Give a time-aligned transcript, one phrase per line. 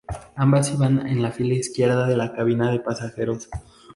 [0.35, 3.47] Ambas iban en la fila izquierda de la cabina de pasajeros.